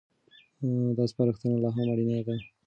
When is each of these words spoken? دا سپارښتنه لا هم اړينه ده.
دا 0.97 1.03
سپارښتنه 1.11 1.55
لا 1.63 1.69
هم 1.75 1.85
اړينه 1.93 2.19
ده. 2.27 2.35